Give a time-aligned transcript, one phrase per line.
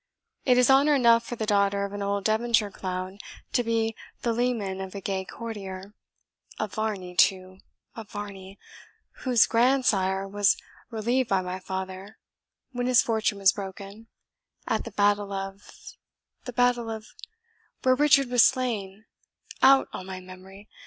[0.45, 3.19] It is honour enough for the daughter of an old Devonshire clown
[3.53, 5.93] to be the leman of a gay courtier
[6.57, 7.59] of Varney too
[7.95, 8.57] of Varney,
[9.21, 10.57] whose grandsire was
[10.89, 12.17] relieved by my father,
[12.71, 14.07] when his fortune was broken,
[14.67, 15.69] at the battle of
[16.45, 17.05] the battle of
[17.83, 19.05] where Richard was slain
[19.61, 20.67] out on my memory!